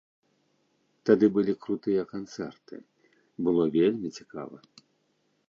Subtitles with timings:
[1.09, 2.75] Тады былі крутыя канцэрты,
[3.49, 4.57] было вельмі цікава.